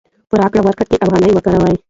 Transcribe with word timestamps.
په 0.29 0.35
راکړه 0.41 0.61
ورکړه 0.63 0.85
کې 0.89 1.01
افغانۍ 1.05 1.31
وکاروئ. 1.33 1.75